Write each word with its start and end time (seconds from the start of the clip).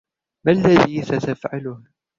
ما 0.45 0.51
الذي 0.51 1.01
ستفعله؟ 1.01 1.81